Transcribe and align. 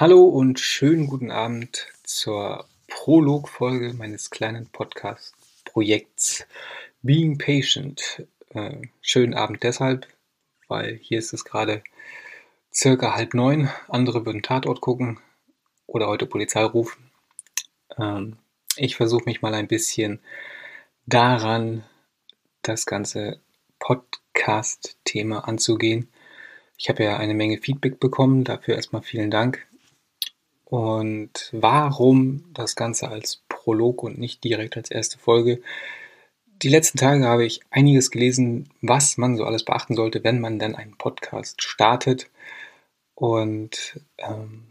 Hallo 0.00 0.26
und 0.26 0.60
schönen 0.60 1.08
guten 1.08 1.32
Abend 1.32 1.88
zur 2.04 2.68
Prolog-Folge 2.86 3.94
meines 3.94 4.30
kleinen 4.30 4.68
Podcast-Projekts 4.68 6.46
Being 7.02 7.36
Patient. 7.36 8.24
Äh, 8.50 8.76
schönen 9.00 9.34
Abend 9.34 9.64
deshalb, 9.64 10.06
weil 10.68 11.00
hier 11.02 11.18
ist 11.18 11.32
es 11.32 11.44
gerade 11.44 11.82
circa 12.72 13.16
halb 13.16 13.34
neun. 13.34 13.70
Andere 13.88 14.24
würden 14.24 14.44
Tatort 14.44 14.80
gucken 14.80 15.18
oder 15.88 16.06
heute 16.06 16.26
Polizei 16.26 16.62
rufen. 16.62 17.10
Ähm, 17.98 18.36
ich 18.76 18.94
versuche 18.94 19.24
mich 19.24 19.42
mal 19.42 19.54
ein 19.54 19.66
bisschen 19.66 20.20
daran, 21.06 21.82
das 22.62 22.86
ganze 22.86 23.40
Podcast-Thema 23.80 25.48
anzugehen. 25.48 26.08
Ich 26.76 26.88
habe 26.88 27.02
ja 27.02 27.16
eine 27.16 27.34
Menge 27.34 27.58
Feedback 27.58 27.98
bekommen, 27.98 28.44
dafür 28.44 28.76
erstmal 28.76 29.02
vielen 29.02 29.32
Dank. 29.32 29.67
Und 30.68 31.48
warum 31.52 32.44
das 32.52 32.76
Ganze 32.76 33.08
als 33.08 33.42
Prolog 33.48 34.02
und 34.02 34.18
nicht 34.18 34.44
direkt 34.44 34.76
als 34.76 34.90
erste 34.90 35.18
Folge? 35.18 35.62
Die 36.60 36.68
letzten 36.68 36.98
Tage 36.98 37.24
habe 37.24 37.46
ich 37.46 37.62
einiges 37.70 38.10
gelesen, 38.10 38.68
was 38.82 39.16
man 39.16 39.38
so 39.38 39.44
alles 39.44 39.64
beachten 39.64 39.94
sollte, 39.94 40.24
wenn 40.24 40.40
man 40.42 40.58
dann 40.58 40.74
einen 40.74 40.98
Podcast 40.98 41.62
startet. 41.62 42.28
Und 43.14 43.98
ähm, 44.18 44.64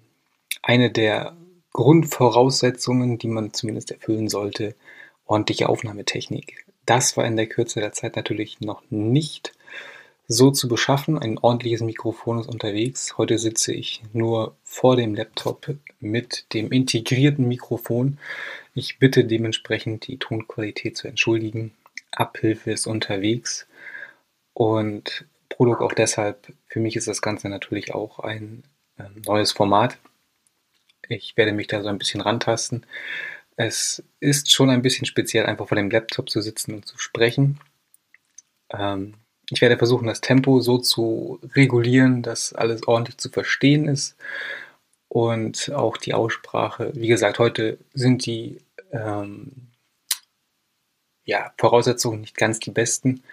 eine 0.62 0.92
der 0.92 1.36
Grundvoraussetzungen, 1.74 3.18
die 3.18 3.28
man 3.28 3.54
zumindest 3.54 3.90
erfüllen 3.90 4.30
sollte, 4.30 4.76
ordentliche 5.26 5.68
Aufnahmetechnik. 5.68 6.64
Das 6.86 7.18
war 7.18 7.26
in 7.26 7.38
der 7.38 7.48
Kürze 7.48 7.80
der 7.80 7.94
Zeit 7.94 8.16
natürlich 8.16 8.62
noch 8.62 8.84
nicht 8.92 9.54
so 10.28 10.52
zu 10.52 10.68
beschaffen. 10.68 11.18
Ein 11.18 11.38
ordentliches 11.38 11.82
Mikrofon 11.82 12.40
ist 12.40 12.48
unterwegs. 12.48 13.18
Heute 13.18 13.38
sitze 13.38 13.74
ich 13.74 14.04
nur 14.14 14.56
vor 14.64 14.96
dem 14.96 15.16
Laptop 15.16 15.76
mit 16.00 16.54
dem 16.54 16.72
integrierten 16.72 17.48
Mikrofon. 17.48 18.20
Ich 18.74 19.00
bitte 19.00 19.26
dementsprechend 19.26 20.08
die 20.08 20.18
Tonqualität 20.18 20.98
zu 20.98 21.08
entschuldigen. 21.08 21.74
Abhilfe 22.12 22.72
ist 22.72 22.88
unterwegs 22.88 23.68
und 24.54 25.26
Prolog 25.50 25.82
auch 25.82 25.94
deshalb. 25.94 26.54
Für 26.68 26.80
mich 26.80 26.96
ist 26.96 27.08
das 27.08 27.22
Ganze 27.22 27.50
natürlich 27.50 27.94
auch 27.94 28.20
ein 28.20 28.64
äh, 28.98 29.06
neues 29.26 29.52
Format. 29.52 29.98
Ich 31.10 31.38
werde 31.38 31.54
mich 31.54 31.68
da 31.68 31.82
so 31.82 31.88
ein 31.88 31.98
bisschen 31.98 32.22
rantasten. 32.22 32.86
Es 33.56 34.04
ist 34.20 34.52
schon 34.52 34.70
ein 34.70 34.82
bisschen 34.82 35.06
speziell, 35.06 35.46
einfach 35.46 35.68
vor 35.68 35.78
dem 35.78 35.90
Laptop 35.90 36.30
zu 36.30 36.42
sitzen 36.42 36.76
und 36.76 36.86
zu 36.86 36.98
sprechen. 37.00 37.60
Ähm, 38.70 39.16
ich 39.50 39.62
werde 39.62 39.78
versuchen, 39.78 40.08
das 40.08 40.22
Tempo 40.22 40.60
so 40.60 40.78
zu 40.78 41.40
regulieren, 41.56 42.22
dass 42.22 42.54
alles 42.54 42.88
ordentlich 42.88 43.18
zu 43.18 43.30
verstehen 43.30 43.88
ist 43.88 44.16
und 45.08 45.72
auch 45.74 45.98
die 45.98 46.14
Aussprache. 46.14 46.92
Wie 46.96 47.08
gesagt, 47.08 47.40
heute 47.40 47.78
sind 47.94 48.26
die 48.26 48.60
ähm, 48.92 49.52
ja, 51.24 51.54
Voraussetzungen 51.58 52.22
nicht 52.22 52.38
ganz 52.38 52.60
die 52.60 52.72
besten, 52.72 53.24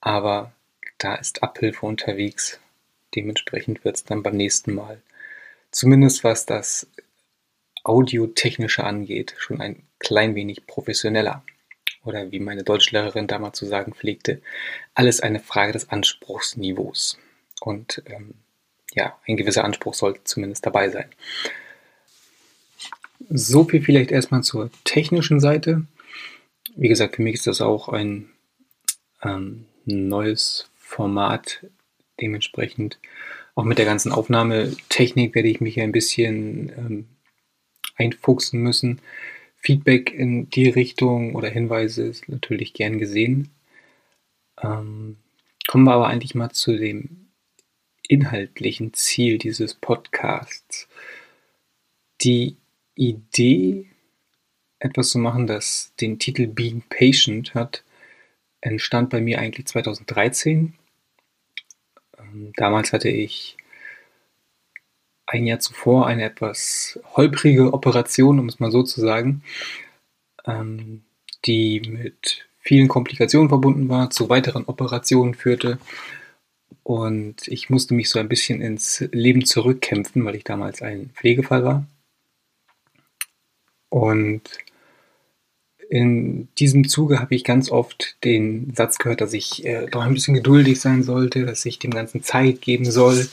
aber 0.00 0.52
da 0.98 1.14
ist 1.14 1.42
Abhilfe 1.42 1.86
unterwegs. 1.86 2.60
Dementsprechend 3.14 3.84
wird 3.84 3.96
es 3.96 4.04
dann 4.04 4.22
beim 4.22 4.36
nächsten 4.36 4.74
Mal, 4.74 5.00
zumindest 5.70 6.24
was 6.24 6.46
das 6.46 6.88
Audiotechnische 7.84 8.84
angeht, 8.84 9.34
schon 9.38 9.60
ein 9.60 9.82
klein 9.98 10.34
wenig 10.34 10.66
professioneller 10.66 11.44
oder 12.04 12.32
wie 12.32 12.40
meine 12.40 12.64
Deutschlehrerin 12.64 13.26
damals 13.26 13.58
zu 13.58 13.66
sagen 13.66 13.94
pflegte, 13.94 14.40
alles 14.94 15.20
eine 15.20 15.40
Frage 15.40 15.72
des 15.72 15.88
Anspruchsniveaus. 15.88 17.18
Und 17.60 18.02
ähm, 18.06 18.34
ja, 18.92 19.18
ein 19.26 19.36
gewisser 19.36 19.64
Anspruch 19.64 19.94
sollte 19.94 20.24
zumindest 20.24 20.66
dabei 20.66 20.88
sein. 20.90 21.08
So 23.30 23.64
viel 23.64 23.82
vielleicht 23.82 24.10
erstmal 24.10 24.42
zur 24.42 24.70
technischen 24.84 25.40
Seite. 25.40 25.86
Wie 26.74 26.88
gesagt, 26.88 27.16
für 27.16 27.22
mich 27.22 27.34
ist 27.34 27.46
das 27.46 27.60
auch 27.60 27.88
ein 27.88 28.30
ähm, 29.22 29.66
neues 29.84 30.68
Format. 30.76 31.64
Dementsprechend 32.20 32.98
auch 33.54 33.64
mit 33.64 33.78
der 33.78 33.84
ganzen 33.84 34.12
Aufnahmetechnik 34.12 35.34
werde 35.34 35.48
ich 35.48 35.60
mich 35.60 35.80
ein 35.80 35.92
bisschen 35.92 36.70
ähm, 36.76 37.08
einfuchsen 37.96 38.60
müssen. 38.60 39.00
Feedback 39.62 40.12
in 40.12 40.50
die 40.50 40.68
Richtung 40.68 41.36
oder 41.36 41.48
Hinweise 41.48 42.02
ist 42.02 42.28
natürlich 42.28 42.74
gern 42.74 42.98
gesehen. 42.98 43.50
Ähm, 44.60 45.16
kommen 45.68 45.84
wir 45.84 45.92
aber 45.92 46.08
eigentlich 46.08 46.34
mal 46.34 46.50
zu 46.50 46.76
dem 46.76 47.28
inhaltlichen 48.08 48.92
Ziel 48.92 49.38
dieses 49.38 49.74
Podcasts. 49.74 50.88
Die 52.22 52.56
Idee, 52.96 53.86
etwas 54.80 55.10
zu 55.10 55.18
machen, 55.18 55.46
das 55.46 55.92
den 56.00 56.18
Titel 56.18 56.48
Being 56.48 56.82
Patient 56.88 57.54
hat, 57.54 57.84
entstand 58.60 59.10
bei 59.10 59.20
mir 59.20 59.38
eigentlich 59.38 59.66
2013. 59.66 60.74
Ähm, 62.18 62.52
damals 62.56 62.92
hatte 62.92 63.08
ich 63.08 63.56
ein 65.26 65.46
Jahr 65.46 65.60
zuvor 65.60 66.06
eine 66.06 66.24
etwas 66.24 66.98
holprige 67.16 67.72
Operation, 67.72 68.38
um 68.38 68.48
es 68.48 68.60
mal 68.60 68.70
so 68.70 68.82
zu 68.82 69.00
sagen, 69.00 69.42
ähm, 70.46 71.02
die 71.44 71.80
mit 71.80 72.46
vielen 72.60 72.88
Komplikationen 72.88 73.48
verbunden 73.48 73.88
war, 73.88 74.10
zu 74.10 74.28
weiteren 74.28 74.64
Operationen 74.64 75.34
führte. 75.34 75.78
Und 76.84 77.46
ich 77.48 77.70
musste 77.70 77.94
mich 77.94 78.08
so 78.08 78.18
ein 78.18 78.28
bisschen 78.28 78.60
ins 78.60 79.00
Leben 79.12 79.44
zurückkämpfen, 79.44 80.24
weil 80.24 80.36
ich 80.36 80.44
damals 80.44 80.82
ein 80.82 81.10
Pflegefall 81.14 81.64
war. 81.64 81.86
Und 83.88 84.42
in 85.90 86.48
diesem 86.58 86.88
Zuge 86.88 87.20
habe 87.20 87.34
ich 87.34 87.44
ganz 87.44 87.70
oft 87.70 88.16
den 88.24 88.72
Satz 88.74 88.96
gehört, 88.96 89.20
dass 89.20 89.34
ich 89.34 89.66
äh, 89.66 89.86
doch 89.88 90.00
ein 90.00 90.14
bisschen 90.14 90.34
geduldig 90.34 90.80
sein 90.80 91.02
sollte, 91.02 91.44
dass 91.44 91.66
ich 91.66 91.78
dem 91.78 91.90
Ganzen 91.90 92.22
Zeit 92.22 92.62
geben 92.62 92.90
soll. 92.90 93.28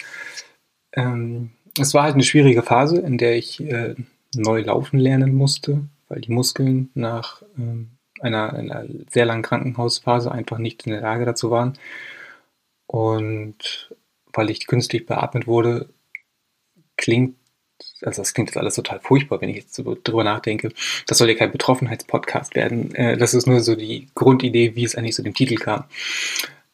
Ähm, 0.91 1.51
es 1.77 1.93
war 1.93 2.03
halt 2.03 2.13
eine 2.13 2.23
schwierige 2.23 2.63
Phase, 2.63 2.99
in 2.99 3.17
der 3.17 3.37
ich 3.37 3.61
äh, 3.61 3.95
neu 4.35 4.61
laufen 4.61 4.99
lernen 4.99 5.35
musste, 5.35 5.87
weil 6.07 6.21
die 6.21 6.31
Muskeln 6.31 6.89
nach 6.93 7.43
ähm, 7.57 7.91
einer, 8.21 8.53
einer 8.53 8.85
sehr 9.09 9.25
langen 9.25 9.43
Krankenhausphase 9.43 10.31
einfach 10.31 10.57
nicht 10.57 10.85
in 10.85 10.91
der 10.91 11.01
Lage 11.01 11.25
dazu 11.25 11.51
waren. 11.51 11.77
Und 12.87 13.93
weil 14.33 14.49
ich 14.49 14.67
künstlich 14.67 15.05
beatmet 15.05 15.47
wurde, 15.47 15.89
klingt, 16.97 17.35
also 18.01 18.21
das 18.21 18.33
klingt 18.33 18.49
jetzt 18.49 18.57
alles 18.57 18.75
total 18.75 18.99
furchtbar, 18.99 19.41
wenn 19.41 19.49
ich 19.49 19.57
jetzt 19.57 19.77
drüber 19.77 20.23
nachdenke. 20.23 20.71
Das 21.07 21.17
soll 21.17 21.29
ja 21.29 21.35
kein 21.35 21.51
Betroffenheitspodcast 21.51 22.55
werden. 22.55 22.93
Äh, 22.95 23.17
das 23.17 23.33
ist 23.33 23.47
nur 23.47 23.61
so 23.61 23.75
die 23.75 24.07
Grundidee, 24.15 24.75
wie 24.75 24.83
es 24.83 24.95
eigentlich 24.95 25.15
zu 25.15 25.23
dem 25.23 25.33
Titel 25.33 25.55
kam. 25.55 25.85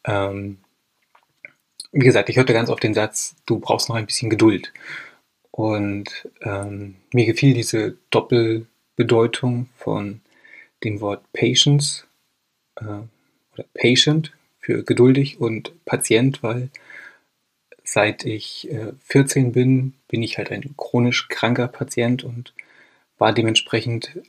Ähm, 0.04 0.58
wie 1.96 2.04
gesagt, 2.04 2.28
ich 2.28 2.36
hörte 2.36 2.52
ganz 2.52 2.68
oft 2.68 2.82
den 2.82 2.94
Satz, 2.94 3.36
du 3.46 3.58
brauchst 3.58 3.88
noch 3.88 3.96
ein 3.96 4.06
bisschen 4.06 4.28
Geduld. 4.28 4.72
Und 5.50 6.28
ähm, 6.42 6.96
mir 7.12 7.24
gefiel 7.24 7.54
diese 7.54 7.96
Doppelbedeutung 8.10 9.70
von 9.76 10.20
dem 10.84 11.00
Wort 11.00 11.24
Patience 11.32 12.06
äh, 12.78 12.84
oder 12.84 13.64
Patient 13.72 14.32
für 14.58 14.84
geduldig 14.84 15.40
und 15.40 15.72
Patient, 15.86 16.42
weil 16.42 16.68
seit 17.82 18.26
ich 18.26 18.70
äh, 18.70 18.92
14 19.00 19.52
bin, 19.52 19.94
bin 20.08 20.22
ich 20.22 20.36
halt 20.36 20.52
ein 20.52 20.74
chronisch 20.76 21.28
kranker 21.28 21.68
Patient 21.68 22.24
und 22.24 22.52
war 23.16 23.32
dementsprechend 23.32 24.20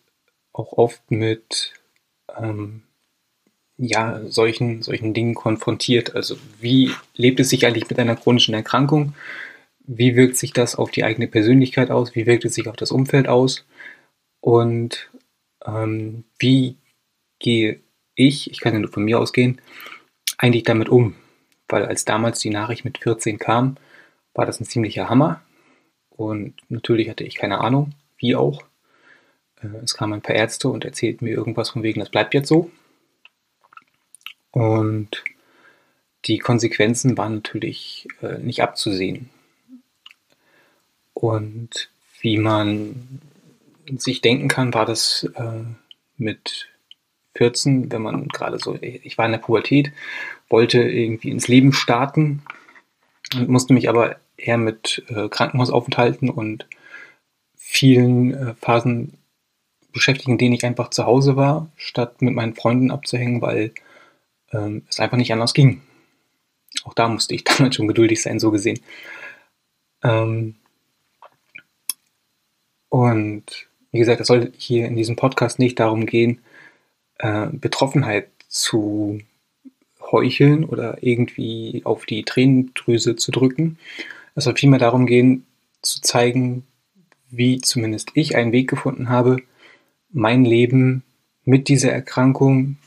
auch 0.53 0.73
oft 0.73 1.11
mit 1.11 1.73
ähm, 2.38 2.84
ja, 3.78 4.22
solchen, 4.28 4.82
solchen 4.82 5.14
Dingen 5.14 5.36
konfrontiert. 5.36 6.16
Also 6.16 6.38
wie 6.60 6.92
lebt 7.16 7.40
es 7.40 7.50
sich 7.50 7.66
eigentlich 7.66 7.90
mit 7.90 8.00
einer 8.00 8.16
chronischen 8.16 8.54
Erkrankung? 8.54 9.14
Wie 9.86 10.16
wirkt 10.16 10.38
sich 10.38 10.52
das 10.52 10.76
auf 10.76 10.92
die 10.92 11.04
eigene 11.04 11.28
Persönlichkeit 11.28 11.92
aus? 11.92 12.16
Wie 12.16 12.26
wirkt 12.26 12.46
es 12.46 12.56
sich 12.56 12.68
auf 12.68 12.76
das 12.76 12.91
Umfeld 12.91 13.28
aus? 13.28 13.66
Und 14.41 15.09
ähm, 15.66 16.24
wie 16.40 16.78
gehe 17.40 17.79
ich, 18.16 18.52
ich 18.52 18.59
kann 18.59 18.74
ja 18.74 18.79
nur 18.79 18.91
von 18.91 19.03
mir 19.03 19.20
ausgehen, 19.20 19.62
eigentlich 20.38 20.64
damit 20.64 20.90
um? 20.90 21.16
Weil 21.70 21.85
als 21.85 22.06
damals 22.06 22.40
die 22.40 22.50
Nachricht 22.50 22.85
mit 22.85 22.97
14 22.97 23.38
kam, 23.38 23.78
war 24.34 24.46
das 24.46 24.59
ein 24.59 24.66
ziemlicher 24.66 25.09
Hammer. 25.09 25.41
Und 26.09 26.56
natürlich 26.70 27.09
hatte 27.09 27.23
ich 27.23 27.35
keine 27.35 27.59
Ahnung, 27.59 27.94
wie 28.18 28.35
auch. 28.35 28.64
Äh, 29.62 29.68
es 29.84 29.94
kamen 29.94 30.14
ein 30.14 30.22
paar 30.22 30.35
Ärzte 30.35 30.70
und 30.70 30.84
erzählten 30.84 31.26
mir 31.26 31.35
irgendwas 31.35 31.70
von 31.70 31.84
wegen, 31.84 32.00
das 32.00 32.09
bleibt 32.09 32.34
jetzt 32.34 32.50
so. 32.50 32.72
Und 34.58 35.24
die 36.26 36.40
Konsequenzen 36.40 37.16
waren 37.16 37.36
natürlich 37.36 38.08
äh, 38.24 38.40
nicht 38.40 38.64
abzusehen. 38.64 39.30
Und 41.14 41.92
wie 42.22 42.40
man 42.40 43.20
sich 43.98 44.22
denken 44.22 44.48
kann, 44.48 44.74
war 44.74 44.88
das 44.88 45.30
äh, 45.36 45.64
mit 46.18 46.70
14, 47.36 47.92
wenn 47.92 48.02
man 48.02 48.30
gerade 48.30 48.58
so, 48.58 48.80
ich 48.82 49.16
war 49.20 49.28
in 49.28 49.34
der 49.34 49.38
Pubertät, 49.38 49.92
wollte 50.50 50.82
irgendwie 50.82 51.30
ins 51.30 51.48
Leben 51.48 51.72
starten 51.72 52.42
und 53.36 53.50
musste 53.50 53.76
mich 53.76 53.90
aber 53.90 54.16
eher 54.38 54.58
mit 54.58 55.04
äh, 55.09 55.30
Krankenhausaufenthalten 55.30 56.32
und 56.32 56.66
vielen 57.56 58.56
Phasen 58.56 59.20
beschäftigt, 59.92 60.30
in 60.30 60.40
denen 60.40 60.56
ich 60.56 60.66
einfach 60.66 60.90
zu 60.90 61.06
Hause 61.06 61.36
war, 61.36 61.70
statt 61.76 62.24
mit 62.24 62.34
meinen 62.34 62.56
Freunden 62.56 62.90
abzuhängen, 62.90 63.40
weil 63.44 63.72
ähm, 64.52 64.84
es 64.90 64.99
einfach 64.99 65.17
nicht 65.17 65.34
anders 65.34 65.53
ging. 65.53 65.82
Auch 66.84 66.94
da 66.94 67.08
musste 67.08 67.35
ich 67.35 67.44
damals 67.44 67.76
schon 67.76 67.88
geduldig 67.88 68.22
sein, 68.22 68.40
so 68.40 68.52
gesehen. 68.52 68.79
Ähm, 70.03 70.55
und 72.90 73.67
wie 73.91 73.99
gesagt, 73.99 74.22
es 74.22 74.28
soll 74.28 74.52
hier 74.58 74.88
in 74.88 74.96
diesem 74.96 75.16
Podcast 75.16 75.59
nicht 75.59 75.79
darum 75.79 76.05
gehen, 76.05 76.41
äh, 77.20 77.47
Betroffenheit 77.52 78.29
zu 78.47 79.20
heucheln 79.99 80.64
oder 80.64 81.03
irgendwie 81.03 81.82
auf 81.84 82.05
die 82.05 82.23
Tränendrüse 82.23 83.16
zu 83.16 83.32
drücken. 83.32 83.78
Es 84.35 84.46
soll 84.46 84.55
vielmehr 84.55 84.79
darum 84.79 85.05
gehen, 85.05 85.46
zu 85.82 86.02
zeigen, 86.02 86.66
wie 87.29 87.59
zumindest 87.59 88.11
ich 88.14 88.35
einen 88.35 88.52
Weg 88.52 88.70
gefunden 88.70 89.09
habe, 89.09 89.38
mein 90.11 90.46
Leben 90.46 91.03
mit 91.44 91.67
dieser 91.67 91.91
Erkrankung 91.91 92.78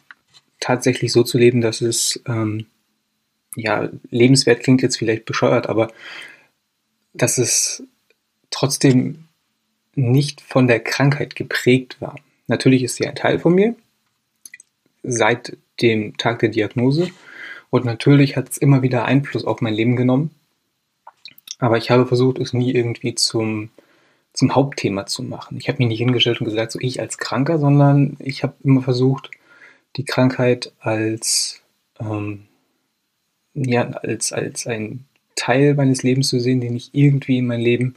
tatsächlich 0.61 1.13
so 1.13 1.23
zu 1.25 1.39
leben, 1.39 1.61
dass 1.61 1.81
es 1.81 2.23
ähm, 2.27 2.67
ja 3.57 3.89
lebenswert 4.11 4.63
klingt 4.63 4.83
jetzt 4.83 4.99
vielleicht 4.99 5.25
bescheuert, 5.25 5.69
aber 5.69 5.93
dass 7.13 7.39
es 7.39 7.83
trotzdem 8.51 9.25
nicht 9.95 10.41
von 10.41 10.67
der 10.67 10.81
Krankheit 10.81 11.35
geprägt 11.35 12.01
war. 12.01 12.17
Natürlich 12.47 12.83
ist 12.83 12.97
sie 12.97 13.07
ein 13.07 13.17
Teil 13.17 13.39
von 13.39 13.55
mir 13.55 13.75
seit 15.03 15.57
dem 15.81 16.17
Tag 16.17 16.41
der 16.41 16.51
Diagnose 16.51 17.11
und 17.71 17.85
natürlich 17.85 18.37
hat 18.37 18.51
es 18.51 18.59
immer 18.59 18.83
wieder 18.83 19.05
Einfluss 19.05 19.45
auf 19.45 19.61
mein 19.61 19.75
Leben 19.75 19.97
genommen. 19.97 20.31
Aber 21.59 21.77
ich 21.77 21.91
habe 21.91 22.07
versucht, 22.07 22.39
es 22.39 22.53
nie 22.53 22.73
irgendwie 22.73 23.15
zum, 23.15 23.71
zum 24.33 24.55
Hauptthema 24.55 25.07
zu 25.07 25.23
machen. 25.23 25.59
Ich 25.59 25.69
habe 25.69 25.79
mich 25.79 25.89
nicht 25.89 25.99
hingestellt 25.99 26.41
und 26.41 26.47
gesagt, 26.47 26.73
so 26.73 26.79
ich 26.81 27.01
als 27.01 27.19
Kranker, 27.19 27.59
sondern 27.59 28.17
ich 28.19 28.43
habe 28.43 28.55
immer 28.65 28.83
versucht, 28.83 29.31
die 29.97 30.05
Krankheit 30.05 30.73
als, 30.81 31.63
ähm, 31.99 32.47
ja, 33.55 33.89
als, 33.91 34.33
als 34.33 34.67
ein 34.67 35.07
Teil 35.37 35.75
meines 35.75 36.03
Lebens 36.03 36.29
zu 36.29 36.41
sehen, 36.41 36.61
den 36.61 36.77
ich 36.77 36.91
irgendwie 36.93 37.39
in 37.39 37.47
mein 37.47 37.61
Leben 37.61 37.97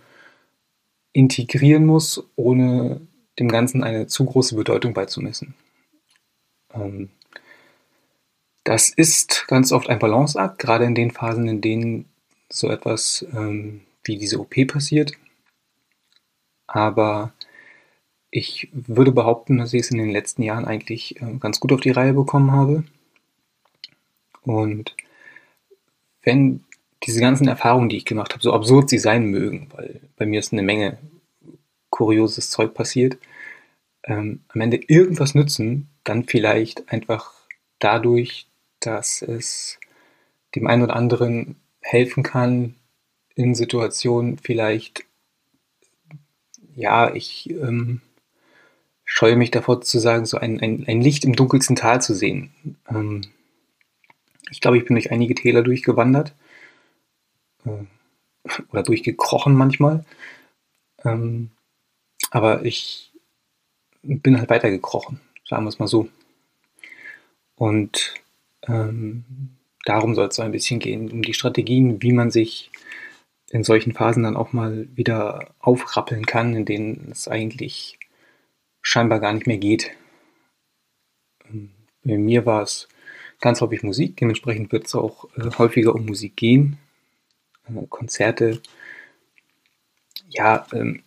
integrieren 1.12 1.86
muss, 1.86 2.24
ohne 2.36 3.02
dem 3.40 3.50
Ganzen 3.50 3.84
eine 3.84 4.08
zu 4.08 4.26
große 4.26 4.56
Bedeutung 4.56 4.94
beizumessen. 4.94 5.54
Ähm, 6.74 7.10
das 8.64 8.90
ist 8.90 9.46
ganz 9.48 9.72
oft 9.72 9.90
ein 9.90 10.00
Balanceakt, 10.00 10.60
gerade 10.60 10.86
in 10.86 10.96
den 10.96 11.12
Phasen, 11.12 11.48
in 11.48 11.62
denen 11.62 12.06
so 12.50 12.70
etwas 12.70 13.26
ähm, 13.34 13.82
wie 14.04 14.18
diese 14.18 14.40
OP 14.40 14.56
passiert. 14.68 15.14
Aber 16.68 17.34
ich 18.36 18.68
würde 18.74 19.12
behaupten, 19.12 19.60
dass 19.60 19.74
ich 19.74 19.82
es 19.82 19.92
in 19.92 20.00
den 20.00 20.10
letzten 20.10 20.42
Jahren 20.42 20.66
eigentlich 20.66 21.22
äh, 21.22 21.36
ganz 21.40 21.60
gut 21.60 21.72
auf 21.72 21.82
die 21.82 21.92
Reihe 21.92 22.14
bekommen 22.14 22.52
habe. 22.52 22.84
Und 24.42 24.96
wenn 26.24 26.64
diese 27.04 27.22
ganzen 27.22 27.48
Erfahrungen, 27.48 27.90
die 27.90 27.98
ich 27.98 28.06
gemacht 28.06 28.34
habe, 28.34 28.42
so 28.42 28.52
absurd 28.52 28.90
sie 28.90 28.98
sein 28.98 29.26
mögen, 29.26 29.68
weil 29.74 30.02
bei 30.18 30.26
mir 30.26 30.40
ist 30.40 30.52
eine 30.52 30.64
Menge 30.64 30.98
kurioses 31.92 32.50
Zeug 32.50 32.74
passiert, 32.74 33.18
ähm, 34.04 34.42
am 34.48 34.62
Ende 34.62 34.78
irgendwas 34.78 35.36
nützen, 35.36 35.90
dann 36.04 36.24
vielleicht 36.24 36.92
einfach 36.92 37.34
dadurch, 37.78 38.48
dass 38.80 39.22
es 39.22 39.80
dem 40.56 40.66
einen 40.66 40.82
oder 40.82 40.96
anderen 40.96 41.58
helfen 41.82 42.24
kann, 42.24 42.76
in 43.36 43.54
Situationen 43.54 44.40
vielleicht, 44.40 45.06
ja, 46.76 47.14
ich 47.14 47.52
ähm, 47.52 48.02
scheue 49.14 49.36
mich 49.36 49.52
davor 49.52 49.80
zu 49.82 50.00
sagen, 50.00 50.26
so 50.26 50.38
ein, 50.38 50.60
ein, 50.60 50.86
ein 50.88 51.00
Licht 51.00 51.24
im 51.24 51.36
dunkelsten 51.36 51.76
Tal 51.76 52.02
zu 52.02 52.16
sehen. 52.16 52.50
Ähm, 52.90 53.22
ich 54.50 54.60
glaube, 54.60 54.80
ich 54.80 54.86
bin 54.86 54.96
durch 54.96 55.12
einige 55.12 55.36
Täler 55.36 55.62
durchgewandert 55.62 56.34
äh, 57.64 57.86
oder 58.72 58.82
durchgekrochen 58.82 59.54
manchmal. 59.54 60.04
Ähm, 61.06 61.52
aber 62.32 62.66
ich 62.66 63.14
bin 64.02 64.40
halt 64.40 64.50
weitergekrochen, 64.50 65.22
sagen 65.48 65.64
wir 65.64 65.70
es 65.70 65.78
mal 65.78 65.88
so. 65.88 66.10
Und 67.54 68.16
ähm, 68.64 69.26
darum 69.86 70.16
soll 70.16 70.30
es 70.30 70.38
so 70.38 70.42
ein 70.42 70.52
bisschen 70.52 70.80
gehen, 70.80 71.12
um 71.12 71.22
die 71.22 71.36
Strategien, 71.36 72.02
wie 72.02 72.14
man 72.14 72.32
sich 72.32 72.72
in 73.52 73.64
solchen 73.64 73.94
Phasen 73.94 74.24
dann 74.24 74.38
auch 74.38 74.54
mal 74.54 74.88
wieder 74.96 75.54
aufrappeln 75.60 76.26
kann, 76.26 76.56
in 76.56 76.66
denen 76.66 77.10
es 77.12 77.28
eigentlich 77.28 78.00
scheinbar 78.84 79.20
gar 79.20 79.34
nicht 79.34 79.48
mehr 79.48 79.58
geht. 79.58 79.92
Bei 82.04 82.18
mir 82.18 82.46
war 82.46 82.62
es 82.62 82.88
ganz 83.40 83.62
häufig 83.62 83.82
Musik, 83.82 84.18
dementsprechend 84.18 84.72
wird 84.72 84.86
es 84.86 84.94
auch 84.94 85.26
äh, 85.38 85.50
häufiger 85.58 85.96
um 85.96 86.06
Musik 86.06 86.36
gehen. 86.36 86.78
Äh, 87.68 87.88
Konzerte, 87.90 88.62
ja, 90.30 90.68
ähm, 90.74 91.04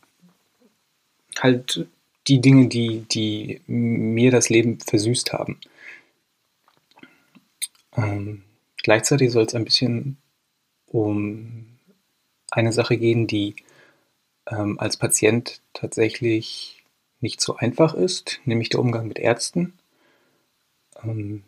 halt 1.38 1.87
die 2.26 2.40
Dinge, 2.40 2.69
die, 2.69 3.00
die 3.02 3.61
mir 3.67 4.31
das 4.31 4.49
Leben 4.49 4.81
versüßt 4.81 5.32
haben. 5.32 5.61
Ähm, 7.96 8.43
gleichzeitig 8.82 9.31
soll 9.31 9.44
es 9.44 9.55
ein 9.55 9.64
bisschen 9.64 10.17
um 10.87 11.79
eine 12.50 12.72
Sache 12.72 12.96
gehen, 12.96 13.26
die 13.26 13.55
ähm, 14.49 14.79
als 14.79 14.96
Patient 14.96 15.61
tatsächlich 15.72 16.75
nicht 17.26 17.40
so 17.40 17.56
einfach 17.56 17.93
ist, 17.93 18.40
nämlich 18.44 18.69
der 18.69 18.78
Umgang 18.78 19.08
mit 19.08 19.19
Ärzten. 19.19 19.73
Ähm, 21.02 21.43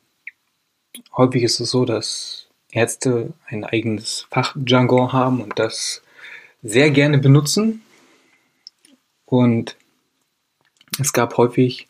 häufig 1.17 1.45
ist 1.45 1.61
es 1.61 1.71
so, 1.71 1.85
dass 1.85 2.49
Ärzte 2.73 3.33
ein 3.47 3.63
eigenes 3.65 4.27
Fachjargon 4.29 5.13
haben 5.13 5.41
und 5.41 5.57
das 5.61 6.03
sehr 6.65 6.91
gerne 6.91 7.19
benutzen. 7.19 7.83
Und 9.25 9.77
es 10.99 11.13
gab 11.13 11.37
häufig 11.37 11.87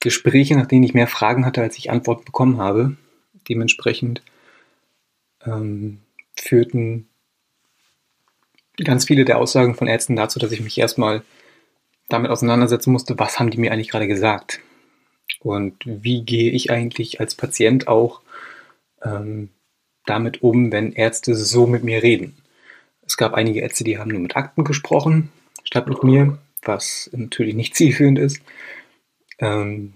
Gespräche, 0.00 0.56
nach 0.56 0.66
denen 0.66 0.84
ich 0.84 0.94
mehr 0.94 1.06
Fragen 1.06 1.44
hatte, 1.44 1.60
als 1.60 1.76
ich 1.76 1.90
Antworten 1.90 2.24
bekommen 2.24 2.56
habe. 2.56 2.96
Dementsprechend 3.50 4.22
ähm, 5.44 6.00
führten 6.36 7.06
ganz 8.82 9.04
viele 9.04 9.26
der 9.26 9.36
Aussagen 9.36 9.74
von 9.74 9.88
Ärzten 9.88 10.16
dazu, 10.16 10.38
dass 10.38 10.52
ich 10.52 10.62
mich 10.62 10.78
erstmal 10.78 11.22
damit 12.12 12.30
auseinandersetzen 12.30 12.92
musste, 12.92 13.18
was 13.18 13.38
haben 13.38 13.50
die 13.50 13.58
mir 13.58 13.72
eigentlich 13.72 13.90
gerade 13.90 14.08
gesagt? 14.08 14.60
Und 15.40 15.76
wie 15.84 16.22
gehe 16.22 16.50
ich 16.50 16.70
eigentlich 16.70 17.20
als 17.20 17.34
Patient 17.34 17.88
auch 17.88 18.20
ähm, 19.02 19.50
damit 20.06 20.42
um, 20.42 20.72
wenn 20.72 20.92
Ärzte 20.92 21.34
so 21.34 21.66
mit 21.66 21.84
mir 21.84 22.02
reden? 22.02 22.36
Es 23.06 23.16
gab 23.16 23.34
einige 23.34 23.60
Ärzte, 23.60 23.84
die 23.84 23.98
haben 23.98 24.10
nur 24.10 24.20
mit 24.20 24.36
Akten 24.36 24.64
gesprochen, 24.64 25.30
statt 25.64 25.88
mit 25.88 26.02
mir, 26.02 26.38
was 26.62 27.10
natürlich 27.12 27.54
nicht 27.54 27.74
zielführend 27.76 28.18
ist. 28.18 28.42
Ähm, 29.38 29.94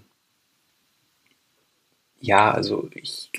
ja, 2.19 2.51
also 2.51 2.89
ich 2.93 3.31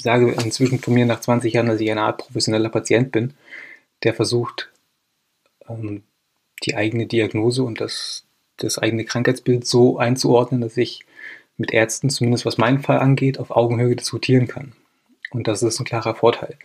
sage 0.00 0.32
inzwischen 0.32 0.78
von 0.78 0.94
mir 0.94 1.04
nach 1.04 1.20
20 1.20 1.52
Jahren, 1.52 1.66
dass 1.66 1.80
ich 1.80 1.90
eine 1.90 2.02
Art 2.02 2.18
professioneller 2.18 2.70
Patient 2.70 3.12
bin, 3.12 3.34
der 4.02 4.14
versucht, 4.14 4.70
ähm, 5.68 6.04
die 6.64 6.76
eigene 6.76 7.06
Diagnose 7.06 7.62
und 7.62 7.80
das, 7.80 8.24
das 8.56 8.78
eigene 8.78 9.04
Krankheitsbild 9.04 9.66
so 9.66 9.98
einzuordnen, 9.98 10.60
dass 10.60 10.76
ich 10.76 11.04
mit 11.56 11.72
Ärzten, 11.72 12.10
zumindest 12.10 12.46
was 12.46 12.58
meinen 12.58 12.80
Fall 12.80 12.98
angeht, 12.98 13.38
auf 13.38 13.50
Augenhöhe 13.50 13.96
diskutieren 13.96 14.46
kann. 14.46 14.72
Und 15.30 15.48
das 15.48 15.62
ist 15.62 15.78
ein 15.80 15.84
klarer 15.84 16.14
Vorteil. 16.14 16.56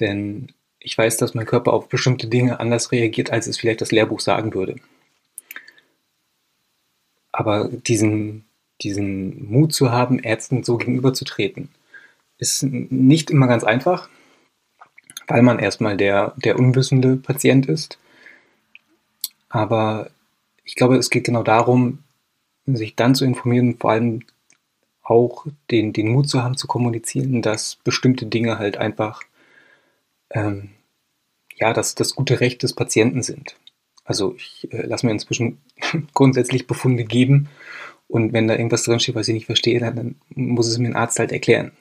Denn 0.00 0.52
ich 0.80 0.96
weiß, 0.96 1.16
dass 1.16 1.34
mein 1.34 1.46
Körper 1.46 1.72
auf 1.72 1.88
bestimmte 1.88 2.26
Dinge 2.26 2.58
anders 2.58 2.90
reagiert, 2.92 3.30
als 3.30 3.46
es 3.46 3.58
vielleicht 3.58 3.80
das 3.80 3.92
Lehrbuch 3.92 4.20
sagen 4.20 4.54
würde. 4.54 4.76
Aber 7.32 7.68
diesen, 7.68 8.44
diesen 8.82 9.50
Mut 9.50 9.72
zu 9.72 9.92
haben, 9.92 10.18
Ärzten 10.18 10.64
so 10.64 10.76
gegenüberzutreten, 10.76 11.68
ist 12.38 12.62
nicht 12.64 13.30
immer 13.30 13.46
ganz 13.46 13.62
einfach, 13.62 14.08
weil 15.28 15.42
man 15.42 15.58
erstmal 15.58 15.96
der, 15.96 16.34
der 16.38 16.58
unwissende 16.58 17.16
Patient 17.16 17.66
ist 17.66 17.99
aber 19.50 20.10
ich 20.64 20.74
glaube, 20.74 20.96
es 20.96 21.10
geht 21.10 21.24
genau 21.24 21.42
darum, 21.42 21.98
sich 22.66 22.96
dann 22.96 23.14
zu 23.14 23.26
informieren, 23.26 23.76
vor 23.76 23.90
allem 23.90 24.22
auch 25.02 25.46
den, 25.70 25.92
den 25.92 26.08
Mut 26.12 26.28
zu 26.28 26.42
haben, 26.42 26.56
zu 26.56 26.66
kommunizieren, 26.66 27.42
dass 27.42 27.76
bestimmte 27.76 28.26
Dinge 28.26 28.58
halt 28.58 28.78
einfach 28.78 29.22
ähm, 30.30 30.70
ja, 31.60 31.72
dass 31.72 31.94
das 31.94 32.14
gute 32.14 32.40
Recht 32.40 32.62
des 32.62 32.72
Patienten 32.72 33.22
sind. 33.22 33.56
Also 34.04 34.34
ich 34.36 34.72
äh, 34.72 34.86
lasse 34.86 35.06
mir 35.06 35.12
inzwischen 35.12 35.60
grundsätzlich 36.14 36.66
Befunde 36.66 37.04
geben 37.04 37.48
und 38.08 38.32
wenn 38.32 38.48
da 38.48 38.54
irgendwas 38.56 38.84
drinsteht, 38.84 39.14
was 39.14 39.28
ich 39.28 39.34
nicht 39.34 39.46
verstehe, 39.46 39.78
dann, 39.78 39.94
dann, 39.94 40.16
muss 40.34 40.66
es 40.66 40.78
mir 40.78 40.88
ein 40.88 40.96
Arzt 40.96 41.18
halt 41.18 41.32
erklären. 41.32 41.72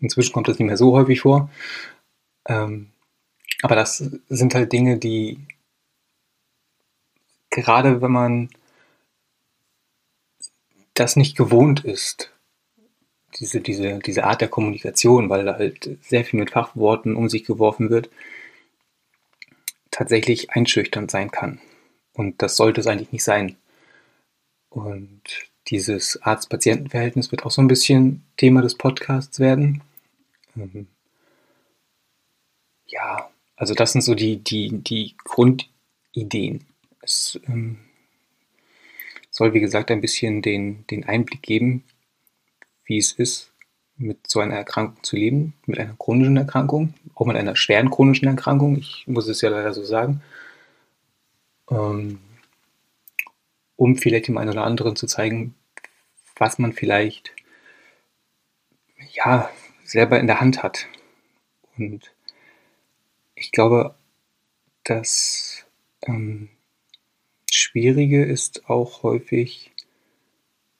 Inzwischen 0.00 0.32
kommt 0.32 0.48
das 0.48 0.58
nicht 0.58 0.66
mehr 0.66 0.78
so 0.78 0.92
häufig 0.92 1.20
vor. 1.20 1.50
Ähm, 2.48 2.90
aber 3.62 3.74
das 3.74 3.98
sind 4.28 4.54
halt 4.54 4.72
Dinge, 4.72 4.98
die 4.98 5.38
gerade 7.50 8.00
wenn 8.00 8.12
man 8.12 8.50
das 10.94 11.16
nicht 11.16 11.36
gewohnt 11.36 11.84
ist, 11.84 12.32
diese, 13.38 13.60
diese, 13.60 13.98
diese 14.00 14.24
Art 14.24 14.40
der 14.40 14.48
Kommunikation, 14.48 15.30
weil 15.30 15.44
da 15.44 15.54
halt 15.54 15.98
sehr 16.02 16.24
viel 16.24 16.40
mit 16.40 16.50
Fachworten 16.50 17.16
um 17.16 17.28
sich 17.28 17.44
geworfen 17.44 17.90
wird, 17.90 18.10
tatsächlich 19.90 20.50
einschüchternd 20.50 21.10
sein 21.10 21.30
kann. 21.30 21.60
Und 22.12 22.42
das 22.42 22.56
sollte 22.56 22.80
es 22.80 22.86
eigentlich 22.86 23.12
nicht 23.12 23.24
sein. 23.24 23.56
Und 24.68 25.22
dieses 25.68 26.20
Arzt-Patienten-Verhältnis 26.22 27.30
wird 27.30 27.44
auch 27.44 27.50
so 27.50 27.62
ein 27.62 27.68
bisschen 27.68 28.24
Thema 28.36 28.62
des 28.62 28.76
Podcasts 28.76 29.38
werden. 29.40 29.82
Ähm, 30.56 30.86
ja, 32.86 33.30
also 33.56 33.74
das 33.74 33.92
sind 33.92 34.02
so 34.02 34.14
die, 34.14 34.36
die, 34.38 34.78
die 34.78 35.16
Grundideen. 35.24 36.66
Es 37.10 37.40
ähm, 37.48 37.78
soll, 39.30 39.52
wie 39.52 39.60
gesagt, 39.60 39.90
ein 39.90 40.00
bisschen 40.00 40.42
den, 40.42 40.86
den 40.86 41.04
Einblick 41.04 41.42
geben, 41.42 41.82
wie 42.84 42.98
es 42.98 43.10
ist, 43.10 43.52
mit 43.96 44.28
so 44.28 44.38
einer 44.38 44.54
Erkrankung 44.54 45.02
zu 45.02 45.16
leben, 45.16 45.54
mit 45.66 45.80
einer 45.80 45.94
chronischen 45.98 46.36
Erkrankung, 46.36 46.94
auch 47.16 47.26
mit 47.26 47.36
einer 47.36 47.56
schweren 47.56 47.90
chronischen 47.90 48.28
Erkrankung, 48.28 48.76
ich 48.76 49.04
muss 49.08 49.26
es 49.26 49.40
ja 49.40 49.50
leider 49.50 49.74
so 49.74 49.82
sagen, 49.82 50.22
ähm, 51.68 52.20
um 53.74 53.96
vielleicht 53.96 54.28
dem 54.28 54.38
einen 54.38 54.50
oder 54.50 54.64
anderen 54.64 54.94
zu 54.94 55.06
zeigen, 55.08 55.56
was 56.36 56.58
man 56.58 56.72
vielleicht 56.72 57.32
ja 59.12 59.50
selber 59.84 60.20
in 60.20 60.28
der 60.28 60.40
Hand 60.40 60.62
hat. 60.62 60.86
Und 61.76 62.14
ich 63.34 63.50
glaube, 63.50 63.96
das 64.84 65.66
ähm, 66.02 66.50
Schwierige 67.60 68.24
ist 68.24 68.68
auch 68.68 69.02
häufig, 69.02 69.70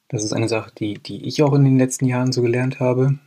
das 0.09 0.25
ist 0.25 0.33
eine 0.33 0.49
Sache, 0.49 0.73
die, 0.77 0.95
die 0.95 1.27
ich 1.27 1.43
auch 1.43 1.55
in 1.55 1.65
den 1.65 1.79
letzten 1.79 2.07
Jahren 2.07 2.33
so 2.33 2.43
gelernt 2.43 2.81
habe, 2.81 3.19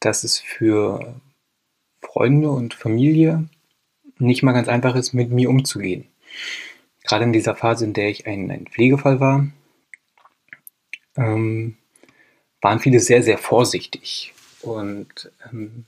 dass 0.00 0.24
es 0.24 0.38
für 0.38 1.20
Freunde 2.00 2.50
und 2.50 2.74
Familie 2.74 3.48
nicht 4.18 4.42
mal 4.42 4.52
ganz 4.52 4.68
einfach 4.68 4.94
ist, 4.94 5.12
mit 5.12 5.30
mir 5.30 5.50
umzugehen. 5.50 6.06
Gerade 7.04 7.24
in 7.24 7.32
dieser 7.32 7.56
Phase, 7.56 7.84
in 7.84 7.94
der 7.94 8.08
ich 8.08 8.26
ein, 8.26 8.50
ein 8.50 8.66
Pflegefall 8.66 9.20
war, 9.20 9.48
ähm, 11.16 11.76
waren 12.60 12.80
viele 12.80 13.00
sehr, 13.00 13.22
sehr 13.22 13.38
vorsichtig. 13.38 14.34
Und 14.62 15.30
ähm, 15.50 15.84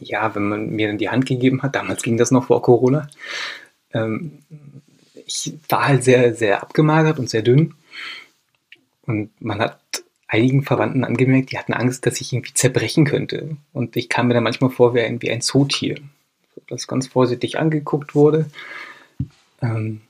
ja, 0.00 0.34
wenn 0.34 0.48
man 0.48 0.70
mir 0.70 0.88
dann 0.88 0.98
die 0.98 1.10
Hand 1.10 1.26
gegeben 1.26 1.62
hat, 1.62 1.74
damals 1.74 2.02
ging 2.02 2.16
das 2.16 2.30
noch 2.30 2.46
vor 2.46 2.62
Corona, 2.62 3.08
ähm, 3.92 4.38
ich 5.32 5.54
war 5.68 5.88
halt 5.88 6.04
sehr, 6.04 6.34
sehr 6.34 6.62
abgemagert 6.62 7.18
und 7.18 7.30
sehr 7.30 7.42
dünn. 7.42 7.74
Und 9.06 9.30
man 9.40 9.60
hat 9.60 9.80
einigen 10.28 10.62
Verwandten 10.62 11.04
angemerkt, 11.04 11.52
die 11.52 11.58
hatten 11.58 11.72
Angst, 11.72 12.06
dass 12.06 12.20
ich 12.20 12.32
irgendwie 12.32 12.54
zerbrechen 12.54 13.04
könnte. 13.04 13.56
Und 13.72 13.96
ich 13.96 14.08
kam 14.08 14.28
mir 14.28 14.34
dann 14.34 14.44
manchmal 14.44 14.70
vor 14.70 14.94
wie 14.94 15.00
ein, 15.00 15.20
wie 15.22 15.30
ein 15.30 15.40
Zootier, 15.40 15.96
das 16.68 16.86
ganz 16.86 17.06
vorsichtig 17.06 17.58
angeguckt 17.58 18.14
wurde. 18.14 18.46
Ähm, 19.60 20.02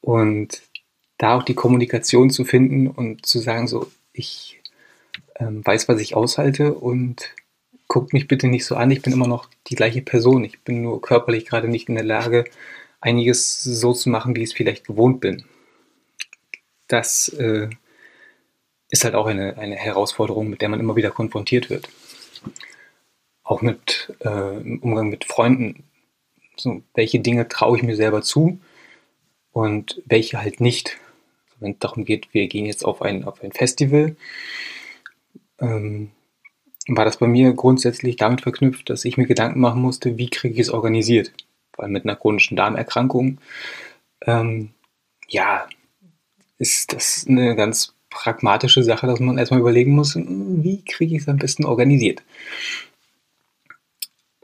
und 0.00 0.62
da 1.18 1.36
auch 1.36 1.42
die 1.42 1.54
Kommunikation 1.54 2.30
zu 2.30 2.44
finden 2.44 2.88
und 2.88 3.26
zu 3.26 3.38
sagen, 3.38 3.66
so, 3.68 3.90
ich 4.12 4.60
ähm, 5.38 5.64
weiß, 5.64 5.88
was 5.88 6.00
ich 6.00 6.14
aushalte 6.14 6.74
und 6.74 7.34
guckt 7.88 8.12
mich 8.12 8.28
bitte 8.28 8.48
nicht 8.48 8.64
so 8.64 8.74
an, 8.76 8.90
ich 8.90 9.02
bin 9.02 9.12
immer 9.12 9.28
noch 9.28 9.48
die 9.68 9.76
gleiche 9.76 10.02
Person. 10.02 10.44
Ich 10.44 10.60
bin 10.60 10.82
nur 10.82 11.00
körperlich 11.00 11.46
gerade 11.46 11.68
nicht 11.68 11.88
in 11.88 11.94
der 11.94 12.04
Lage, 12.04 12.44
einiges 13.06 13.62
so 13.62 13.92
zu 13.92 14.10
machen, 14.10 14.34
wie 14.34 14.42
ich 14.42 14.50
es 14.50 14.56
vielleicht 14.56 14.84
gewohnt 14.84 15.20
bin. 15.20 15.44
Das 16.88 17.28
äh, 17.28 17.68
ist 18.90 19.04
halt 19.04 19.14
auch 19.14 19.26
eine, 19.26 19.56
eine 19.58 19.76
Herausforderung, 19.76 20.50
mit 20.50 20.60
der 20.60 20.68
man 20.68 20.80
immer 20.80 20.96
wieder 20.96 21.10
konfrontiert 21.10 21.70
wird. 21.70 21.88
Auch 23.44 23.62
mit 23.62 24.12
äh, 24.24 24.56
im 24.58 24.80
Umgang 24.80 25.08
mit 25.08 25.24
Freunden. 25.24 25.84
So, 26.56 26.82
welche 26.94 27.20
Dinge 27.20 27.48
traue 27.48 27.76
ich 27.76 27.84
mir 27.84 27.96
selber 27.96 28.22
zu 28.22 28.58
und 29.52 30.02
welche 30.06 30.40
halt 30.40 30.60
nicht. 30.60 30.98
Wenn 31.60 31.72
es 31.72 31.78
darum 31.78 32.04
geht, 32.04 32.34
wir 32.34 32.48
gehen 32.48 32.66
jetzt 32.66 32.84
auf 32.84 33.02
ein, 33.02 33.24
auf 33.24 33.42
ein 33.42 33.52
Festival, 33.52 34.16
ähm, 35.60 36.10
war 36.88 37.04
das 37.04 37.18
bei 37.18 37.26
mir 37.26 37.52
grundsätzlich 37.52 38.16
damit 38.16 38.42
verknüpft, 38.42 38.90
dass 38.90 39.04
ich 39.04 39.16
mir 39.16 39.26
Gedanken 39.26 39.60
machen 39.60 39.80
musste, 39.80 40.18
wie 40.18 40.28
kriege 40.28 40.54
ich 40.54 40.60
es 40.60 40.70
organisiert. 40.70 41.32
Vor 41.76 41.84
allem 41.84 41.92
mit 41.92 42.04
einer 42.04 42.16
chronischen 42.16 42.56
Darmerkrankung. 42.56 43.38
Ähm, 44.22 44.70
ja, 45.28 45.68
ist 46.58 46.92
das 46.92 47.26
eine 47.28 47.54
ganz 47.54 47.94
pragmatische 48.10 48.82
Sache, 48.82 49.06
dass 49.06 49.20
man 49.20 49.38
erstmal 49.38 49.60
überlegen 49.60 49.94
muss, 49.94 50.16
wie 50.16 50.82
kriege 50.84 51.14
ich 51.14 51.22
es 51.22 51.28
am 51.28 51.36
besten 51.36 51.64
organisiert. 51.64 52.22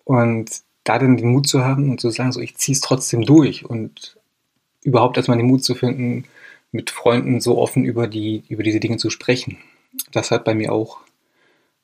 Und 0.04 0.50
da 0.84 0.98
dann 0.98 1.16
den 1.16 1.30
Mut 1.30 1.48
zu 1.48 1.64
haben 1.64 1.90
und 1.90 2.00
zu 2.00 2.10
sagen, 2.10 2.32
so 2.32 2.40
ich 2.40 2.56
ziehe 2.56 2.74
es 2.74 2.80
trotzdem 2.80 3.22
durch 3.22 3.64
und 3.64 4.18
überhaupt 4.82 5.16
erstmal 5.16 5.38
den 5.38 5.46
Mut 5.46 5.64
zu 5.64 5.74
finden, 5.74 6.24
mit 6.70 6.90
Freunden 6.90 7.40
so 7.40 7.58
offen 7.58 7.84
über, 7.84 8.08
die, 8.08 8.44
über 8.48 8.62
diese 8.62 8.80
Dinge 8.80 8.96
zu 8.96 9.10
sprechen. 9.10 9.58
Das 10.10 10.30
hat 10.30 10.44
bei 10.44 10.54
mir 10.54 10.72
auch 10.72 10.98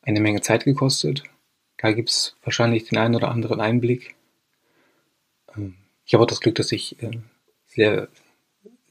eine 0.03 0.21
Menge 0.21 0.41
Zeit 0.41 0.65
gekostet. 0.65 1.23
Da 1.77 1.93
gibt 1.93 2.11
es 2.11 2.37
wahrscheinlich 2.43 2.85
den 2.85 2.99
einen 2.99 3.15
oder 3.15 3.31
anderen 3.31 3.61
Einblick. 3.61 4.15
Ähm, 6.09 6.15
ich 6.15 6.15
habe 6.15 6.25
auch 6.25 6.29
das 6.29 6.41
Glück, 6.41 6.55
dass 6.55 6.73
ich 6.73 7.03
äh, 7.03 7.21
sehr, 7.67 8.09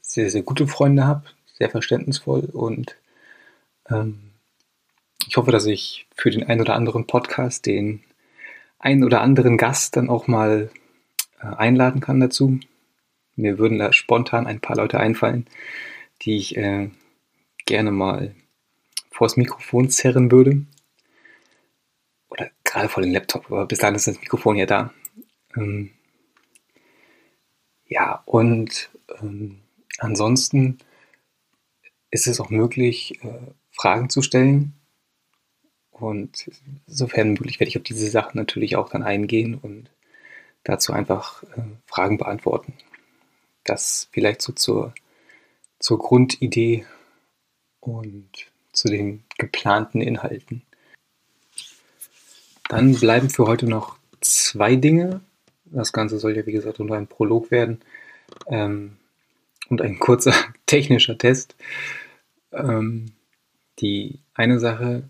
sehr, 0.00 0.30
sehr 0.30 0.42
gute 0.42 0.68
Freunde 0.68 1.04
habe, 1.04 1.24
sehr 1.46 1.68
verständnisvoll 1.68 2.44
und 2.52 2.96
ähm, 3.90 4.30
ich 5.26 5.36
hoffe, 5.36 5.50
dass 5.50 5.66
ich 5.66 6.06
für 6.14 6.30
den 6.30 6.44
einen 6.44 6.60
oder 6.60 6.74
anderen 6.74 7.06
Podcast 7.06 7.66
den 7.66 8.04
einen 8.78 9.04
oder 9.04 9.20
anderen 9.20 9.58
Gast 9.58 9.96
dann 9.96 10.08
auch 10.08 10.28
mal 10.28 10.70
äh, 11.40 11.46
einladen 11.46 12.00
kann 12.00 12.20
dazu. 12.20 12.60
Mir 13.34 13.58
würden 13.58 13.78
da 13.78 13.92
spontan 13.92 14.46
ein 14.46 14.60
paar 14.60 14.76
Leute 14.76 15.00
einfallen, 15.00 15.46
die 16.22 16.36
ich 16.36 16.56
äh, 16.56 16.90
gerne 17.66 17.90
mal 17.90 18.34
vors 19.10 19.36
Mikrofon 19.36 19.90
zerren 19.90 20.30
würde. 20.30 20.64
Oder 22.30 22.50
gerade 22.64 22.88
vor 22.88 23.02
den 23.02 23.12
Laptop, 23.12 23.46
aber 23.46 23.66
bis 23.66 23.80
dahin 23.80 23.96
ist 23.96 24.06
das 24.06 24.20
Mikrofon 24.20 24.56
ja 24.56 24.66
da. 24.66 24.94
Ähm, 25.56 25.90
ja, 27.88 28.22
und 28.26 28.90
ähm, 29.20 29.60
ansonsten 29.98 30.78
ist 32.10 32.26
es 32.26 32.40
auch 32.40 32.50
möglich, 32.50 33.22
äh, 33.22 33.52
Fragen 33.70 34.10
zu 34.10 34.22
stellen. 34.22 34.74
Und 35.90 36.50
sofern 36.86 37.30
möglich 37.30 37.58
werde 37.58 37.68
ich 37.68 37.76
auf 37.76 37.82
diese 37.82 38.08
Sachen 38.08 38.36
natürlich 38.36 38.76
auch 38.76 38.88
dann 38.88 39.02
eingehen 39.02 39.56
und 39.56 39.90
dazu 40.62 40.92
einfach 40.92 41.42
äh, 41.42 41.62
Fragen 41.86 42.18
beantworten. 42.18 42.74
Das 43.64 44.08
vielleicht 44.12 44.42
so 44.42 44.52
zur, 44.52 44.94
zur 45.78 45.98
Grundidee 45.98 46.86
und 47.80 48.30
zu 48.72 48.88
den 48.88 49.24
geplanten 49.38 50.00
Inhalten. 50.00 50.62
Dann 52.68 52.94
bleiben 52.94 53.30
für 53.30 53.46
heute 53.46 53.66
noch 53.66 53.98
zwei 54.20 54.76
Dinge. 54.76 55.20
Das 55.70 55.92
Ganze 55.92 56.18
soll 56.18 56.36
ja, 56.36 56.46
wie 56.46 56.52
gesagt, 56.52 56.78
nur 56.78 56.96
ein 56.96 57.06
Prolog 57.06 57.50
werden 57.50 57.80
ähm, 58.48 58.96
und 59.68 59.82
ein 59.82 59.98
kurzer 59.98 60.34
technischer 60.66 61.18
Test. 61.18 61.56
Ähm, 62.52 63.12
die 63.80 64.20
eine 64.34 64.58
Sache 64.58 65.08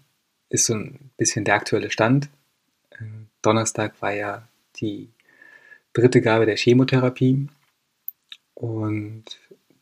ist 0.48 0.66
so 0.66 0.74
ein 0.74 1.10
bisschen 1.16 1.44
der 1.44 1.54
aktuelle 1.54 1.90
Stand. 1.90 2.28
Äh, 2.90 3.04
Donnerstag 3.42 4.00
war 4.00 4.12
ja 4.12 4.48
die 4.76 5.10
dritte 5.92 6.20
Gabe 6.20 6.46
der 6.46 6.56
Chemotherapie 6.56 7.48
und 8.54 9.24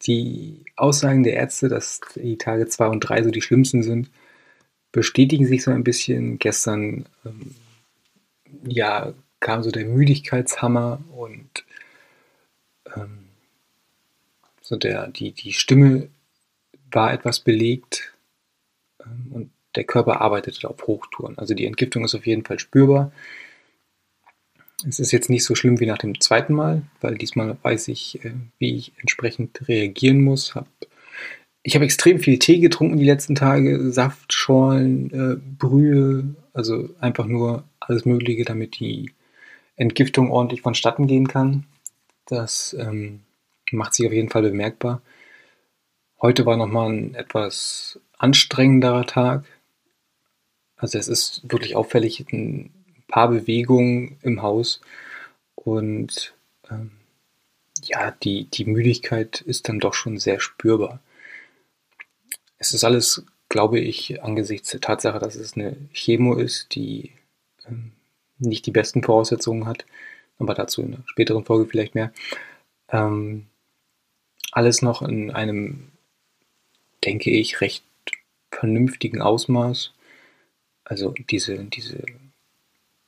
die 0.03 0.65
Aussagen 0.77 1.23
der 1.23 1.35
Ärzte, 1.35 1.69
dass 1.69 2.01
die 2.15 2.39
Tage 2.39 2.67
2 2.67 2.89
und 2.89 3.01
3 3.01 3.25
so 3.25 3.31
die 3.31 3.43
schlimmsten 3.43 3.83
sind, 3.83 4.11
bestätigen 4.93 5.47
sich 5.47 5.63
so 5.63 5.71
ein 5.71 5.85
bisschen. 5.85 6.39
Gestern 6.39 7.07
ähm, 7.25 7.55
ja, 8.65 9.13
kam 9.41 9.63
so 9.63 9.71
der 9.71 9.85
Müdigkeitshammer 9.85 11.03
und 11.11 11.65
ähm, 12.95 13.27
so 14.61 14.77
der, 14.77 15.09
die, 15.09 15.33
die 15.33 15.53
Stimme 15.53 16.09
war 16.91 17.13
etwas 17.13 17.41
belegt 17.41 18.13
ähm, 19.05 19.27
und 19.31 19.51
der 19.77 19.85
Körper 19.85 20.21
arbeitete 20.21 20.69
auf 20.69 20.87
Hochtouren. 20.87 21.39
Also 21.39 21.55
die 21.55 21.67
Entgiftung 21.67 22.05
ist 22.05 22.15
auf 22.15 22.27
jeden 22.27 22.45
Fall 22.45 22.59
spürbar. 22.59 23.13
Es 24.87 24.99
ist 24.99 25.13
jetzt 25.13 25.31
nicht 25.31 25.45
so 25.45 25.55
schlimm 25.55 25.81
wie 25.81 25.87
nach 25.87 25.99
dem 25.99 26.21
zweiten 26.21 26.55
Mal, 26.55 26.83
weil 27.01 27.17
diesmal 27.17 27.57
weiß 27.63 27.89
ich, 27.89 28.25
äh, 28.25 28.33
wie 28.59 28.77
ich 28.77 28.93
entsprechend 28.99 29.69
reagieren 29.69 30.23
muss. 30.23 30.55
ich 31.63 31.75
habe 31.75 31.85
extrem 31.85 32.21
viel 32.21 32.39
Tee 32.39 32.61
getrunken 32.61 32.97
die 32.97 33.05
letzten 33.05 33.35
Tage, 33.35 33.91
Saft, 33.91 34.33
Schorlen, 34.33 35.11
äh, 35.13 35.37
Brühe, 35.59 36.35
also 36.53 36.91
einfach 37.01 37.27
nur 37.27 37.65
alles 37.81 38.05
Mögliche, 38.05 38.45
damit 38.45 38.79
die 38.79 39.11
Entgiftung 39.77 40.31
ordentlich 40.31 40.63
vonstatten 40.63 41.07
gehen 41.07 41.29
kann. 41.29 41.67
Das 42.27 42.75
ähm, 42.79 43.21
macht 43.71 43.95
sich 43.95 44.07
auf 44.07 44.13
jeden 44.13 44.31
Fall 44.31 44.43
bemerkbar. 44.43 45.03
Heute 46.21 46.47
war 46.47 46.57
nochmal 46.57 46.91
ein 46.91 47.15
etwas 47.15 48.01
anstrengenderer 48.19 49.07
Tag. 49.07 49.45
Also 50.77 50.99
es 50.99 51.09
ist 51.09 51.43
wirklich 51.51 51.77
auffällig, 51.77 52.21
ein 52.33 52.73
paar 53.09 53.29
Bewegungen 53.29 54.19
im 54.23 54.43
Haus 54.43 54.81
und 55.55 56.35
ähm, 56.71 56.93
ja, 57.83 58.11
die, 58.11 58.45
die 58.45 58.65
Müdigkeit 58.65 59.41
ist 59.43 59.69
dann 59.69 59.81
doch 59.81 59.95
schon 59.95 60.19
sehr 60.19 60.41
spürbar. 60.41 61.01
Es 62.59 62.73
ist 62.73 62.85
alles, 62.85 63.25
glaube 63.49 63.79
ich, 63.79 64.23
angesichts 64.23 64.71
der 64.71 64.81
Tatsache, 64.81 65.19
dass 65.19 65.35
es 65.35 65.55
eine 65.55 65.77
Chemo 65.93 66.35
ist, 66.35 66.75
die 66.75 67.13
ähm, 67.67 67.93
nicht 68.39 68.67
die 68.67 68.73
besten 68.73 69.03
Voraussetzungen 69.03 69.67
hat, 69.67 69.87
aber 70.39 70.55
dazu 70.55 70.83
in 70.83 70.95
einer 70.95 71.05
späteren 71.07 71.45
Folge 71.45 71.67
vielleicht 71.69 71.95
mehr. 71.95 72.13
Ähm, 72.91 73.47
alles 74.53 74.83
noch 74.83 75.03
in 75.03 75.31
einem, 75.31 75.93
denke 77.05 77.31
ich, 77.31 77.61
recht 77.61 77.85
vernünftigen 78.51 79.21
Ausmaß. 79.21 79.93
Also 80.85 81.15
diese, 81.31 81.65
diese 81.65 82.05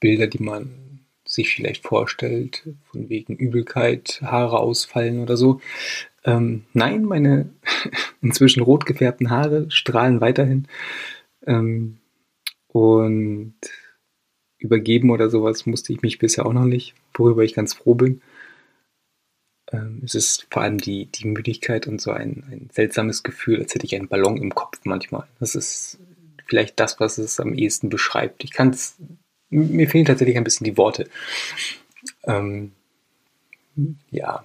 Bilder, 0.01 0.27
die 0.27 0.43
man 0.43 1.01
sich 1.25 1.55
vielleicht 1.55 1.87
vorstellt, 1.87 2.63
von 2.91 3.09
wegen 3.09 3.37
Übelkeit, 3.37 4.21
Haare 4.23 4.59
ausfallen 4.59 5.21
oder 5.21 5.37
so. 5.37 5.61
Ähm, 6.25 6.65
nein, 6.73 7.05
meine 7.05 7.51
inzwischen 8.23 8.63
rot 8.63 8.87
gefärbten 8.87 9.31
Haare 9.31 9.71
strahlen 9.71 10.21
weiterhin. 10.21 10.67
Ähm, 11.47 11.99
und 12.69 13.55
übergeben 14.59 15.11
oder 15.11 15.31
sowas 15.31 15.67
musste 15.67 15.93
ich 15.93 16.03
mich 16.03 16.19
bisher 16.19 16.47
auch 16.47 16.53
noch 16.53 16.65
nicht, 16.65 16.95
worüber 17.15 17.45
ich 17.45 17.55
ganz 17.55 17.75
froh 17.75 17.95
bin. 17.95 18.23
Ähm, 19.73 20.03
es 20.05 20.15
ist 20.15 20.47
vor 20.51 20.63
allem 20.63 20.79
die, 20.79 21.07
die 21.07 21.27
Müdigkeit 21.27 21.87
und 21.87 22.01
so 22.01 22.11
ein, 22.11 22.45
ein 22.51 22.71
seltsames 22.73 23.23
Gefühl, 23.23 23.61
als 23.61 23.75
hätte 23.75 23.87
ich 23.87 23.95
einen 23.95 24.09
Ballon 24.09 24.37
im 24.37 24.55
Kopf 24.55 24.81
manchmal. 24.85 25.27
Das 25.41 25.55
ist 25.55 25.99
vielleicht 26.47 26.81
das, 26.81 26.99
was 27.01 27.19
es 27.19 27.39
am 27.41 27.55
ehesten 27.55 27.89
beschreibt. 27.89 28.45
Ich 28.45 28.53
kann 28.53 28.71
es, 28.71 28.97
mir 29.51 29.89
fehlen 29.89 30.07
tatsächlich 30.07 30.37
ein 30.37 30.45
bisschen 30.45 30.65
die 30.65 30.77
Worte. 30.77 31.09
Ähm, 32.25 32.73
ja, 34.11 34.45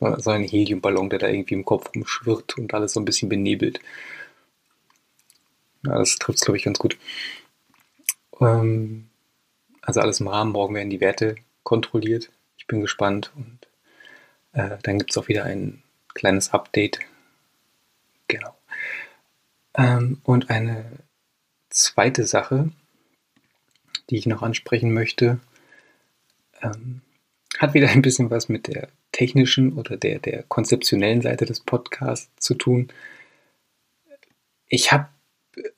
so 0.00 0.30
ein 0.30 0.44
Heliumballon, 0.44 1.10
der 1.10 1.18
da 1.18 1.28
irgendwie 1.28 1.54
im 1.54 1.64
Kopf 1.64 1.90
rumschwirrt 1.94 2.58
und 2.58 2.74
alles 2.74 2.94
so 2.94 3.00
ein 3.00 3.04
bisschen 3.04 3.28
benebelt. 3.28 3.80
Ja, 5.86 5.98
das 5.98 6.16
trifft 6.16 6.38
es, 6.38 6.44
glaube 6.44 6.56
ich, 6.56 6.64
ganz 6.64 6.78
gut. 6.78 6.96
Ähm, 8.40 9.08
also 9.86 10.00
alles 10.00 10.20
im 10.20 10.28
Rahmen. 10.28 10.52
Morgen 10.52 10.74
werden 10.74 10.90
die 10.90 11.00
Werte 11.00 11.36
kontrolliert. 11.62 12.30
Ich 12.56 12.66
bin 12.66 12.80
gespannt 12.80 13.32
und 13.36 13.58
äh, 14.52 14.78
dann 14.82 14.98
gibt 14.98 15.10
es 15.10 15.18
auch 15.18 15.28
wieder 15.28 15.44
ein 15.44 15.82
kleines 16.14 16.52
Update. 16.52 17.00
Genau. 18.28 18.56
Ähm, 19.74 20.20
und 20.24 20.50
eine 20.50 20.84
zweite 21.68 22.24
Sache, 22.24 22.70
die 24.10 24.16
ich 24.16 24.26
noch 24.26 24.42
ansprechen 24.42 24.92
möchte, 24.92 25.40
ähm, 26.62 27.02
hat 27.58 27.74
wieder 27.74 27.88
ein 27.88 28.02
bisschen 28.02 28.30
was 28.30 28.48
mit 28.48 28.66
der 28.66 28.88
technischen 29.12 29.74
oder 29.74 29.96
der, 29.96 30.18
der 30.18 30.42
konzeptionellen 30.44 31.22
Seite 31.22 31.44
des 31.44 31.60
Podcasts 31.60 32.30
zu 32.38 32.54
tun. 32.54 32.88
Ich 34.66 34.92
habe 34.92 35.08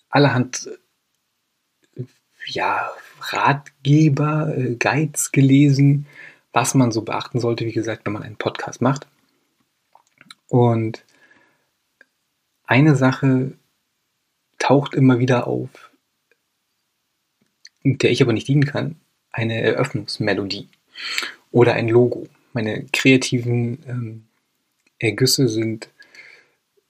allerhand 0.09 0.71
ja, 2.47 2.91
Ratgeber, 3.21 4.55
äh, 4.57 4.75
Guides 4.77 5.33
gelesen, 5.33 6.07
was 6.53 6.75
man 6.75 6.93
so 6.93 7.03
beachten 7.03 7.41
sollte, 7.41 7.67
wie 7.67 7.73
gesagt, 7.73 8.07
wenn 8.07 8.13
man 8.13 8.23
einen 8.23 8.37
Podcast 8.37 8.81
macht. 8.81 9.07
Und 10.49 11.05
eine 12.65 12.97
Sache 12.97 13.53
taucht 14.59 14.95
immer 14.95 15.19
wieder 15.19 15.47
auf, 15.47 15.71
der 17.85 18.11
ich 18.11 18.23
aber 18.23 18.33
nicht 18.33 18.49
dienen 18.49 18.65
kann, 18.65 18.97
eine 19.31 19.61
Eröffnungsmelodie 19.61 20.69
oder 21.51 21.75
ein 21.75 21.89
Logo. 21.89 22.27
Meine 22.53 22.87
kreativen 22.93 23.85
ähm, 23.87 24.25
Ergüsse 24.99 25.49
sind, 25.49 25.91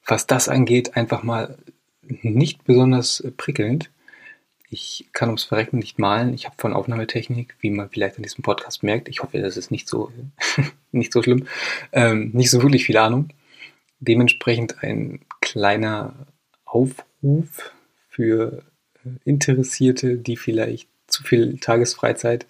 was 0.07 0.27
das 0.27 0.49
angeht, 0.49 0.97
einfach 0.97 1.23
mal 1.23 1.59
nicht 2.03 2.65
besonders 2.65 3.27
prickelnd. 3.37 3.91
Ich 4.69 5.09
kann 5.13 5.29
ums 5.29 5.45
Verrecken 5.45 5.79
nicht 5.79 5.99
malen. 5.99 6.35
Ich 6.35 6.47
habe 6.47 6.57
von 6.59 6.73
Aufnahmetechnik, 6.73 7.55
wie 7.61 7.71
man 7.71 7.89
vielleicht 7.89 8.17
an 8.17 8.23
diesem 8.23 8.43
Podcast 8.43 8.83
merkt, 8.83 9.09
ich 9.09 9.23
hoffe, 9.23 9.41
das 9.41 9.57
ist 9.57 9.71
nicht 9.71 9.89
so, 9.89 10.11
nicht 10.93 11.13
so 11.13 11.23
schlimm, 11.23 11.47
ähm, 11.93 12.31
nicht 12.33 12.51
so 12.51 12.63
wirklich 12.63 12.85
viel 12.85 12.97
Ahnung. 12.97 13.29
Dementsprechend 14.01 14.83
ein 14.83 15.21
kleiner 15.41 16.15
Aufruf 16.65 17.73
für 18.09 18.63
äh, 19.05 19.11
Interessierte, 19.25 20.17
die 20.17 20.37
vielleicht 20.37 20.89
zu 21.07 21.23
viel 21.23 21.59
Tagesfreizeit 21.59 22.47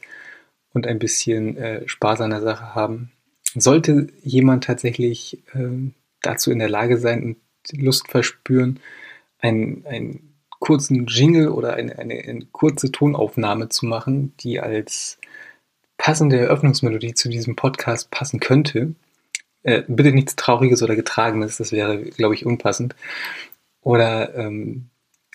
und 0.72 0.86
ein 0.86 0.98
bisschen 0.98 1.56
äh, 1.56 1.88
Spaß 1.88 2.22
an 2.22 2.30
der 2.30 2.40
Sache 2.40 2.74
haben. 2.74 3.12
Sollte 3.54 4.08
jemand 4.22 4.64
tatsächlich 4.64 5.42
äh, 5.54 5.92
dazu 6.22 6.50
in 6.50 6.58
der 6.58 6.68
Lage 6.68 6.98
sein 6.98 7.22
und 7.22 7.82
Lust 7.82 8.08
verspüren, 8.08 8.80
ein, 9.38 9.84
ein 9.86 10.25
kurzen 10.66 11.06
Jingle 11.06 11.48
oder 11.48 11.74
eine, 11.74 11.96
eine, 11.96 12.14
eine 12.14 12.44
kurze 12.50 12.90
Tonaufnahme 12.90 13.68
zu 13.68 13.86
machen, 13.86 14.34
die 14.40 14.58
als 14.58 15.16
passende 15.96 16.40
Eröffnungsmelodie 16.40 17.14
zu 17.14 17.28
diesem 17.28 17.54
Podcast 17.54 18.10
passen 18.10 18.40
könnte. 18.40 18.96
Äh, 19.62 19.84
bitte 19.86 20.10
nichts 20.10 20.34
Trauriges 20.34 20.82
oder 20.82 20.96
Getragenes, 20.96 21.58
das 21.58 21.70
wäre, 21.70 22.02
glaube 22.02 22.34
ich, 22.34 22.44
unpassend. 22.44 22.96
Oder 23.80 24.34
ähm, 24.34 24.88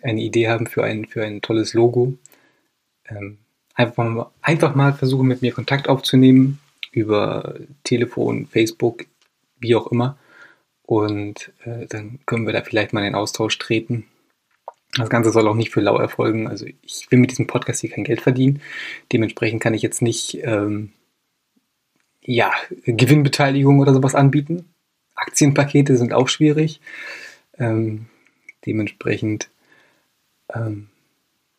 eine 0.03 0.19
Idee 0.19 0.49
haben 0.49 0.67
für 0.67 0.83
ein, 0.83 1.05
für 1.05 1.23
ein 1.23 1.41
tolles 1.41 1.73
Logo. 1.73 2.15
Ähm, 3.07 3.37
einfach, 3.73 4.03
mal, 4.03 4.31
einfach 4.41 4.75
mal 4.75 4.93
versuchen, 4.93 5.29
mit 5.29 5.41
mir 5.41 5.53
Kontakt 5.53 5.87
aufzunehmen 5.87 6.59
über 6.91 7.55
Telefon, 7.85 8.47
Facebook, 8.47 9.05
wie 9.61 9.75
auch 9.75 9.87
immer. 9.87 10.17
Und 10.83 11.53
äh, 11.63 11.85
dann 11.87 12.19
können 12.25 12.45
wir 12.45 12.51
da 12.51 12.63
vielleicht 12.63 12.91
mal 12.91 12.99
in 12.99 13.13
den 13.13 13.15
Austausch 13.15 13.57
treten 13.59 14.07
das 14.93 15.10
Ganze 15.10 15.32
soll 15.32 15.47
auch 15.47 15.56
nicht 15.56 15.71
für 15.71 15.82
lau 15.82 15.97
erfolgen. 15.97 16.47
Also 16.47 16.65
ich 16.65 17.10
will 17.10 17.19
mit 17.19 17.32
diesem 17.32 17.47
Podcast 17.47 17.82
hier 17.82 17.91
kein 17.91 18.04
Geld 18.04 18.21
verdienen. 18.21 18.62
Dementsprechend 19.12 19.62
kann 19.62 19.73
ich 19.73 19.82
jetzt 19.82 20.01
nicht 20.01 20.39
ähm, 20.43 20.91
ja, 22.21 22.51
Gewinnbeteiligung 22.86 23.80
oder 23.80 23.93
sowas 23.93 24.15
anbieten. 24.15 24.73
Aktienpakete 25.15 25.97
sind 25.97 26.13
auch 26.13 26.27
schwierig. 26.27 26.82
Ähm, 27.58 28.08
dementsprechend 28.65 29.49
ähm, 30.54 30.89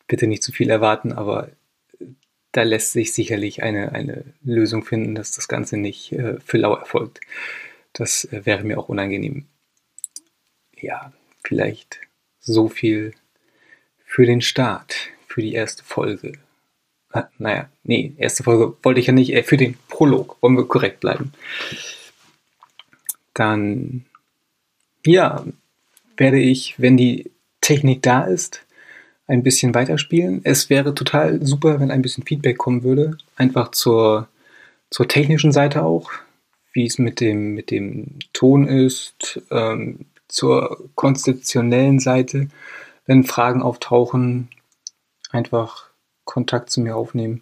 bitte 0.07 0.27
nicht 0.27 0.43
zu 0.43 0.51
viel 0.51 0.69
erwarten, 0.69 1.11
aber 1.11 1.49
da 2.51 2.63
lässt 2.63 2.91
sich 2.91 3.13
sicherlich 3.13 3.63
eine, 3.63 3.93
eine 3.93 4.25
Lösung 4.43 4.83
finden, 4.83 5.15
dass 5.15 5.31
das 5.31 5.47
Ganze 5.47 5.77
nicht 5.77 6.11
äh, 6.11 6.39
für 6.39 6.57
lau 6.57 6.75
erfolgt. 6.75 7.19
Das 7.93 8.25
äh, 8.25 8.45
wäre 8.45 8.63
mir 8.63 8.77
auch 8.77 8.89
unangenehm. 8.89 9.45
Ja, 10.75 11.13
vielleicht 11.43 11.99
so 12.39 12.69
viel 12.69 13.13
für 14.13 14.27
den 14.27 14.41
Start, 14.41 14.93
für 15.27 15.41
die 15.41 15.53
erste 15.53 15.83
Folge. 15.83 16.33
Ah, 17.11 17.29
naja, 17.39 17.67
nee, 17.83 18.13
erste 18.17 18.43
Folge 18.43 18.77
wollte 18.83 18.99
ich 18.99 19.07
ja 19.07 19.13
nicht, 19.13 19.33
äh, 19.33 19.41
für 19.41 19.57
den 19.57 19.75
Prolog, 19.87 20.37
wollen 20.39 20.55
wir 20.55 20.67
korrekt 20.67 20.99
bleiben. 20.99 21.33
Dann, 23.33 24.05
ja, 25.03 25.43
werde 26.15 26.37
ich, 26.37 26.75
wenn 26.79 26.95
die 26.95 27.31
Technik 27.59 28.03
da 28.03 28.25
ist, 28.25 28.63
ein 29.25 29.41
bisschen 29.41 29.73
weiterspielen. 29.73 30.41
Es 30.43 30.69
wäre 30.69 30.93
total 30.93 31.43
super, 31.43 31.79
wenn 31.79 31.89
ein 31.89 32.03
bisschen 32.03 32.23
Feedback 32.23 32.59
kommen 32.59 32.83
würde. 32.83 33.17
Einfach 33.35 33.71
zur, 33.71 34.27
zur 34.91 35.07
technischen 35.07 35.51
Seite 35.51 35.81
auch, 35.81 36.11
wie 36.71 36.85
es 36.85 36.99
mit 36.99 37.19
dem, 37.19 37.55
mit 37.55 37.71
dem 37.71 38.19
Ton 38.31 38.67
ist, 38.67 39.41
ähm, 39.49 40.05
zur 40.27 40.87
konzeptionellen 40.93 41.99
Seite 41.99 42.49
wenn 43.05 43.23
Fragen 43.23 43.61
auftauchen, 43.61 44.49
einfach 45.31 45.89
Kontakt 46.25 46.69
zu 46.69 46.81
mir 46.81 46.95
aufnehmen 46.95 47.41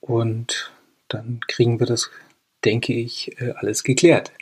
und 0.00 0.72
dann 1.08 1.40
kriegen 1.48 1.80
wir 1.80 1.86
das, 1.86 2.10
denke 2.64 2.92
ich, 2.92 3.40
äh, 3.40 3.52
alles 3.52 3.84
geklärt. 3.84 4.32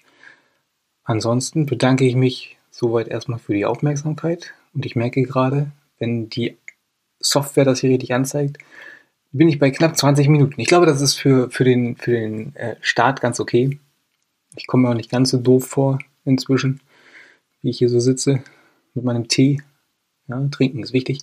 Ansonsten 1.05 1.67
bedanke 1.67 2.05
ich 2.05 2.17
mich 2.17 2.57
soweit 2.71 3.09
erstmal 3.09 3.39
für 3.39 3.55
die 3.55 3.67
Aufmerksamkeit 3.67 4.55
und 4.75 4.87
ich 4.87 4.97
merke 4.97 5.23
gerade, 5.23 5.71
wenn 5.99 6.29
die 6.29 6.57
Software 7.21 7.65
das 7.65 7.81
hier 7.81 7.91
richtig 7.91 8.13
anzeigt, 8.15 8.59
bin 9.33 9.49
ich 9.49 9.59
bei 9.59 9.71
knapp 9.71 9.97
20 9.97 10.29
Minuten. 10.29 10.61
Ich 10.61 10.69
glaube, 10.69 10.87
das 10.87 11.01
ist 11.01 11.15
für, 11.15 11.51
für 11.51 11.65
den, 11.65 11.97
für 11.97 12.13
den 12.13 12.55
äh, 12.57 12.77
Start 12.81 13.21
ganz 13.21 13.41
okay. 13.41 13.79
Ich 14.57 14.67
komme 14.67 14.85
mir 14.85 14.91
auch 14.91 14.97
nicht 14.97 15.11
ganz 15.11 15.31
so 15.31 15.39
doof 15.39 15.67
vor 15.67 15.99
inzwischen, 16.25 16.81
wie 17.61 17.71
ich 17.71 17.79
hier 17.79 17.89
so 17.89 18.01
sitze 18.01 18.43
mit 18.95 19.05
meinem 19.05 19.29
Tee 19.29 19.63
ja, 20.29 20.49
trinken 20.51 20.83
ist 20.83 20.93
wichtig. 20.93 21.21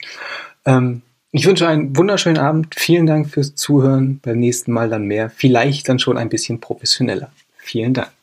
Ähm, 0.66 1.02
ich 1.32 1.46
wünsche 1.46 1.68
einen 1.68 1.98
wunderschönen 1.98 2.38
Abend. 2.38 2.76
Vielen 2.76 3.08
Dank 3.08 3.30
fürs 3.30 3.56
Zuhören. 3.56 4.20
Beim 4.22 4.40
nächsten 4.40 4.72
Mal 4.72 4.90
dann 4.90 5.06
mehr. 5.06 5.30
Vielleicht 5.30 5.90
dann 5.90 6.00
schon 6.00 6.18
ein 6.18 6.30
bisschen 6.30 6.60
professioneller. 6.60 7.32
Vielen 7.58 7.94
Dank. 7.94 8.23